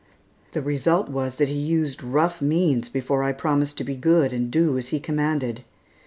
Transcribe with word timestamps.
The 0.53 0.63
result 0.63 1.09
was 1.09 1.35
that 1.35 1.47
he 1.47 1.53
used 1.59 2.01
rough 2.01 2.41
means 2.41 2.89
before 2.89 3.21
I 3.21 3.33
promised 3.33 3.77
to 3.77 3.83
be 3.83 3.95
good 3.95 4.33
and 4.33 4.49
do 4.49 4.75
as 4.79 4.87
he 4.87 4.99
commanded. 4.99 5.63